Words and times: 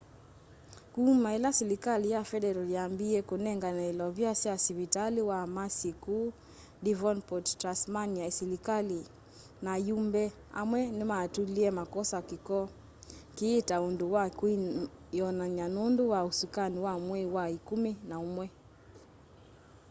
kuma 0.93 1.33
ila 1.35 1.53
silikali 1.57 2.07
ya 2.11 2.21
federal 2.23 2.69
yambiie 2.77 3.19
kunengane 3.21 3.89
ilovia 3.89 4.31
sya 4.41 4.53
sivitali 4.63 5.21
wa 5.31 5.39
mersey 5.55 5.93
kuu 6.03 6.33
devonport 6.83 7.45
tasmania 7.63 8.27
silikali 8.39 8.99
na 9.63 9.69
ayumbe 9.77 10.23
amwe 10.61 10.81
nimatulie 10.97 11.69
makosa 11.79 12.17
kiko 12.29 12.59
kii 13.35 13.59
ta 13.67 13.75
undu 13.87 14.05
wa 14.15 14.23
kwiyonany'a 14.39 15.65
nundu 15.75 16.03
wa 16.13 16.19
usakuani 16.29 16.79
wa 16.85 16.93
mwei 17.05 17.25
wa 17.35 17.45
ikumi 17.57 17.91
na 18.09 18.15
umwe 18.27 18.47